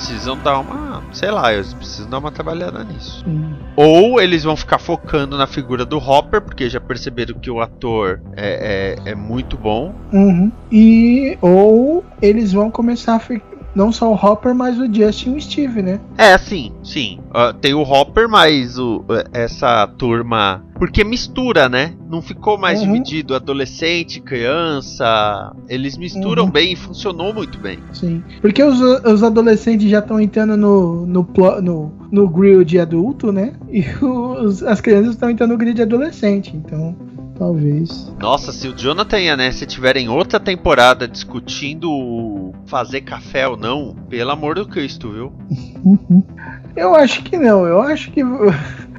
[0.00, 1.02] precisam dar uma.
[1.12, 3.22] Sei lá, eles precisam dar uma trabalhada nisso.
[3.24, 3.54] sim.
[3.76, 8.20] Ou eles vão ficar focando na figura do Hopper, porque já perceberam que o ator
[8.36, 9.94] é, é, é muito bom.
[10.12, 10.50] Uhum.
[10.72, 15.36] E ou eles vão começar a ficar não só o Hopper, mas o Justin e
[15.36, 16.00] o Steve, né?
[16.18, 17.20] É, sim, sim.
[17.32, 20.64] Ah, tem o Hopper, mas o, essa turma.
[20.78, 21.92] Porque mistura, né?
[22.08, 22.86] Não ficou mais Uhum.
[22.92, 25.52] dividido adolescente, criança.
[25.68, 26.50] Eles misturam Uhum.
[26.50, 27.78] bem e funcionou muito bem.
[27.92, 28.22] Sim.
[28.40, 31.28] Porque os, os adolescentes já estão entrando no, no,
[31.62, 33.52] no, no grill de adulto, né?
[33.70, 36.56] E os, as crianças estão entrando no grill de adolescente.
[36.56, 36.96] Então
[37.40, 38.12] talvez.
[38.20, 43.96] Nossa, se o Jonathan e a Nessie tiverem outra temporada discutindo fazer café ou não,
[44.10, 45.32] pelo amor do Cristo, viu?
[46.76, 48.22] Eu acho que não, eu acho que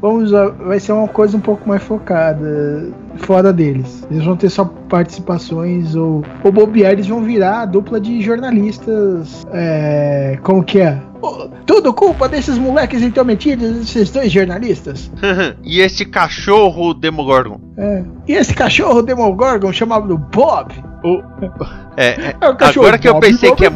[0.01, 4.05] vamos vai ser uma coisa um pouco mais focada fora deles.
[4.09, 9.45] Eles vão ter só participações ou, ou bobear, eles vão virar a dupla de jornalistas.
[9.53, 10.99] É, como que é?
[11.67, 15.11] Tudo culpa desses moleques intrometidos, esses dois jornalistas.
[15.63, 17.59] e esse cachorro Demogorgon?
[17.77, 18.03] É.
[18.27, 20.73] E esse cachorro Demogorgon chamado Bob?
[21.03, 21.23] O,
[21.97, 23.71] é, é, é agora que eu pensei Bob, que é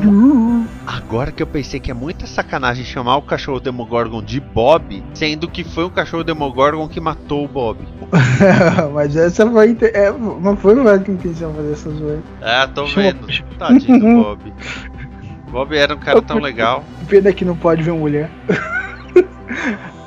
[0.85, 5.47] agora que eu pensei que é muita sacanagem chamar o cachorro Demogorgon de Bob, sendo
[5.47, 7.79] que foi um cachorro Demogorgon que matou o Bob.
[8.93, 12.23] Mas essa foi é, não foi o que intenção fazer essa zoeira.
[12.41, 13.25] É, tô vendo.
[13.57, 14.53] Tadinho do Bob.
[15.49, 16.83] Bob era um cara tão legal.
[17.07, 18.29] Pena que não pode ver uma mulher.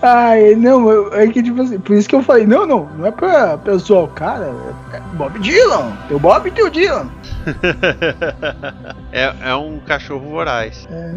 [0.01, 3.11] Ai, não, é que tipo assim, por isso que eu falei, não, não, não é
[3.11, 7.11] pra pessoal, cara, é Bob Dylan, tem o Bob e tem o Dylan.
[9.13, 10.87] é, é um cachorro voraz.
[10.91, 11.15] É.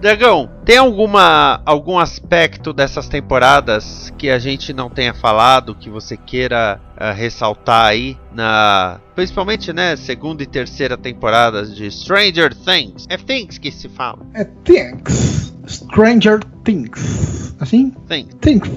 [0.00, 6.16] Dragão, tem alguma algum aspecto dessas temporadas que a gente não tenha falado que você
[6.16, 13.06] queira uh, ressaltar aí na principalmente né segunda e terceira temporadas de Stranger Things?
[13.08, 14.18] É Things que se fala.
[14.34, 15.52] É Things.
[15.66, 17.54] Stranger Things.
[17.58, 17.90] Assim?
[18.06, 18.34] Things.
[18.40, 18.68] Things.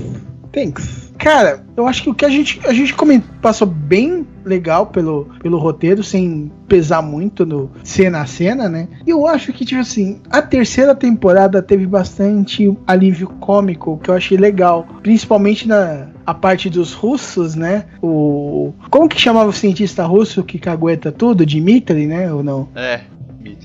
[0.51, 1.09] Things.
[1.17, 5.27] Cara, eu acho que o que a gente, a gente comentou, passou bem legal pelo,
[5.41, 8.87] pelo roteiro, sem pesar muito no cena a cena, né?
[9.05, 14.15] E eu acho que, tipo assim, a terceira temporada teve bastante alívio cômico, que eu
[14.15, 14.87] achei legal.
[15.03, 17.85] Principalmente na a parte dos russos, né?
[18.01, 18.71] O.
[18.89, 21.45] Como que chamava o cientista russo que cagueta tudo?
[21.45, 22.31] Dimitri, né?
[22.31, 22.69] Ou não?
[22.75, 23.01] É.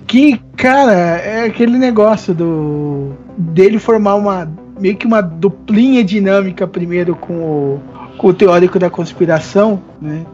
[0.07, 3.13] Que, cara, é aquele negócio do.
[3.37, 7.83] dele formar uma meio que uma duplinha dinâmica primeiro com o,
[8.17, 10.25] com o teórico da conspiração, né?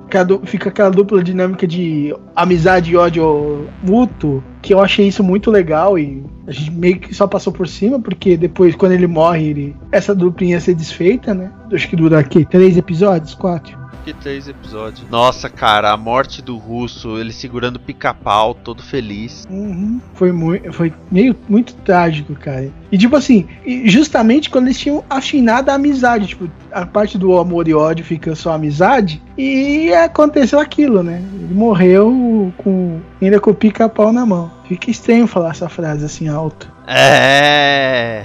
[0.45, 5.99] Fica aquela dupla dinâmica de amizade e ódio mútuo, que eu achei isso muito legal
[5.99, 9.77] e a gente meio que só passou por cima, porque depois, quando ele morre, ele,
[9.93, 11.51] essa duplinha ia ser desfeita, né?
[11.73, 13.80] Acho que dura aqui, três episódios, quatro
[14.11, 15.09] que três episódios.
[15.09, 19.47] Nossa, cara, a morte do russo, ele segurando pica-pau, todo feliz.
[19.49, 20.01] Uhum.
[20.15, 22.71] Foi, muito, foi meio muito trágico, cara.
[22.91, 23.47] E tipo assim,
[23.85, 28.35] justamente quando eles tinham afinado a amizade, tipo, a parte do amor e ódio fica
[28.35, 31.23] só amizade, e aconteceu aquilo, né?
[31.35, 34.51] Ele morreu com ainda com o pica-pau na mão.
[34.67, 36.71] Fica estranho falar essa frase assim alto.
[36.87, 38.25] É.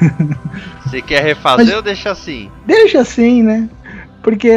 [0.84, 2.50] Você quer refazer Mas, ou deixa assim?
[2.66, 3.68] Deixa assim, né?
[4.22, 4.50] Porque,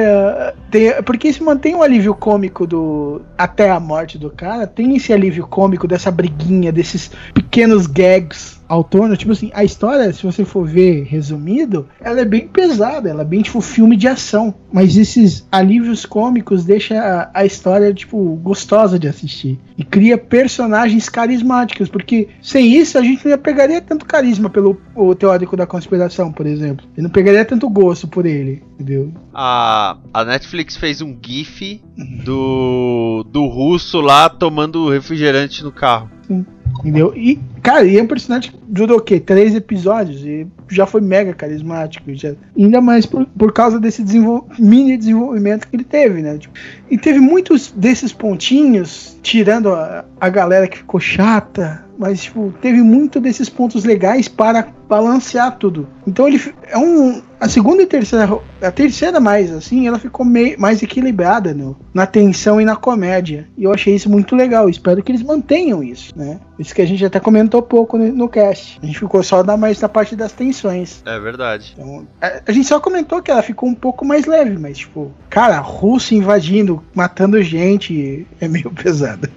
[1.05, 3.21] porque se mantém um alívio cômico do.
[3.37, 9.15] Até a morte do cara, tem esse alívio cômico dessa briguinha, desses pequenos gags autônomo,
[9.15, 13.25] tipo assim, a história, se você for ver resumido, ela é bem pesada, ela é
[13.25, 19.07] bem tipo filme de ação, mas esses alívios cômicos deixa a, história tipo gostosa de
[19.07, 24.49] assistir e cria personagens carismáticos, porque sem isso a gente não ia pegaria tanto carisma
[24.49, 24.77] pelo
[25.17, 26.85] teórico da conspiração, por exemplo.
[26.97, 29.13] E não pegaria tanto gosto por ele, entendeu?
[29.33, 31.81] A, a Netflix fez um gif
[32.23, 36.09] do do russo lá tomando refrigerante no carro.
[36.27, 36.45] Sim.
[36.79, 37.13] Entendeu?
[37.15, 39.19] E, cara, e é um personagem que durou o quê?
[39.19, 42.13] Três episódios e já foi mega carismático.
[42.13, 46.37] Já, ainda mais por, por causa desse desenvol mini desenvolvimento que ele teve, né?
[46.37, 46.53] Tipo,
[46.89, 52.81] e teve muitos desses pontinhos, tirando a, a galera que ficou chata, mas tipo, teve
[52.81, 55.87] muito desses pontos legais para balancear tudo.
[56.05, 60.59] Então ele é um a segunda e terceira, a terceira mais assim, ela ficou meio,
[60.59, 63.47] mais equilibrada no, na tensão e na comédia.
[63.57, 64.69] E eu achei isso muito legal.
[64.69, 66.39] Espero que eles mantenham isso, né?
[66.57, 68.79] Isso que a gente até comentou pouco no, no cast.
[68.81, 71.03] A gente ficou só da mais da parte das tensões.
[71.05, 71.75] É verdade.
[71.77, 75.11] Então, a, a, gente só comentou que ela ficou um pouco mais leve, mas tipo,
[75.29, 79.29] cara, Rússia invadindo, matando gente, é meio pesada.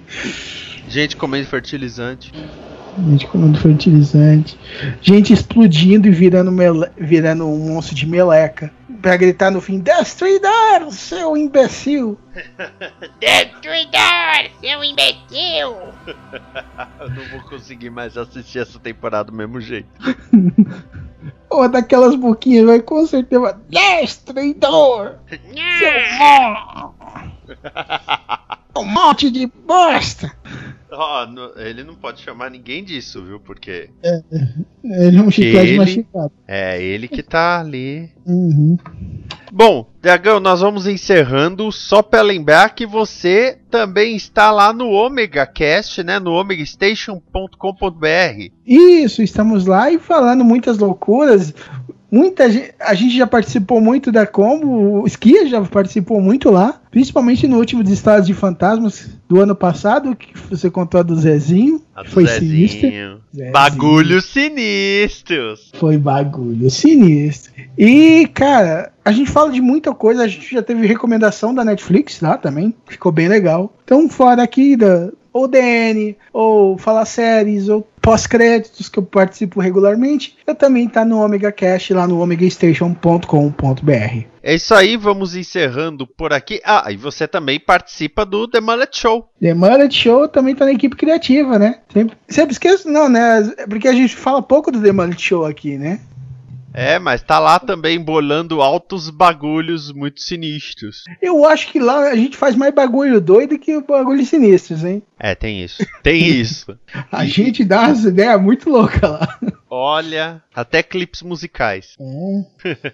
[0.89, 2.33] Gente comendo fertilizante.
[3.07, 4.59] Gente comendo fertilizante.
[4.99, 6.89] Gente explodindo e virando, mele...
[6.97, 8.71] virando um monstro de meleca.
[8.99, 12.17] Pra gritar no fim: Destruidor, seu imbecil!
[13.21, 15.77] Destruidor, seu imbecil!
[16.99, 19.87] Eu não vou conseguir mais assistir essa temporada do mesmo jeito.
[21.51, 23.61] Ou daquelas boquinhas, vai com certeza.
[23.69, 25.17] Destruidor!
[25.29, 25.91] Seu
[28.75, 30.38] Um monte de bosta!
[30.91, 33.39] Oh, no, ele não pode chamar ninguém disso, viu?
[33.39, 33.89] Porque.
[34.03, 34.21] É,
[34.83, 36.31] ele é um chiclete machucado.
[36.47, 38.09] É, ele que tá ali.
[38.25, 38.77] Uhum.
[39.51, 41.71] Bom, Dragão, nós vamos encerrando.
[41.71, 46.19] Só para lembrar que você também está lá no Omega Cast, né?
[46.19, 48.51] No omegastation.com.br.
[48.65, 51.53] Isso, estamos lá e falando muitas loucuras
[52.11, 56.81] Muita gente, a gente já participou muito da combo, o Skia já participou muito lá,
[56.89, 61.15] principalmente no último dos Estados de Fantasmas do ano passado, que você contou a do
[61.15, 62.51] Zezinho, A do foi Zezinho.
[62.51, 63.21] sinistro.
[63.35, 63.51] Zezinho.
[63.51, 65.71] Bagulhos sinistros.
[65.75, 67.51] Foi bagulho sinistro.
[67.77, 72.19] E, cara, a gente fala de muita coisa, a gente já teve recomendação da Netflix
[72.21, 73.75] lá também, ficou bem legal.
[73.83, 80.37] Então, fora aqui da ou DN, ou falar séries, ou pós-créditos que eu participo regularmente,
[80.45, 84.25] eu também tá no Omega Cast lá no omegastation.com.br.
[84.41, 86.59] É isso aí, vamos encerrando por aqui.
[86.65, 89.29] Ah, e você também participa do The Mullet Show.
[89.39, 91.79] The Mullet Show também tá na equipe criativa, né?
[91.93, 93.53] Sempre, sempre esqueço, não, né?
[93.69, 95.99] Porque a gente fala pouco do The Mullet Show aqui, né?
[96.73, 101.03] É, mas tá lá também bolando altos bagulhos muito sinistros.
[101.21, 105.01] Eu acho que lá a gente faz mais bagulho doido que bagulho sinistros, hein?
[105.19, 105.85] É, tem isso.
[106.03, 106.77] Tem isso.
[107.11, 109.39] A gente dá umas ideias muito loucas lá.
[109.69, 111.95] Olha, até clipes musicais.
[111.99, 112.93] É.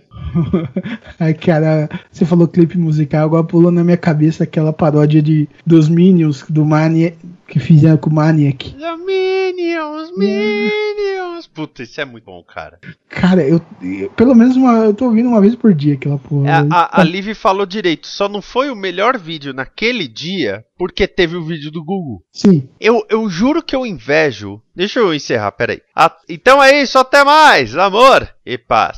[1.19, 5.87] Ai, cara, você falou clipe musical, agora pulou na minha cabeça aquela paródia de, dos
[5.87, 7.17] Minions do Maniac,
[7.47, 8.71] que fizeram com o Maniac.
[8.73, 11.24] The Minions, Minions.
[11.55, 12.77] Puta, isso é muito bom, cara.
[13.09, 16.49] Cara, eu, eu- pelo menos uma, eu tô ouvindo uma vez por dia aquela porra.
[16.49, 20.65] É, a, a, a Liv falou direito, só não foi o melhor vídeo naquele dia
[20.77, 22.21] porque teve o vídeo do Google.
[22.31, 22.67] Sim.
[22.79, 24.61] Eu, eu juro que eu invejo.
[24.75, 25.81] Deixa eu encerrar, peraí.
[25.95, 28.97] Ah, então é isso, até mais, amor e paz.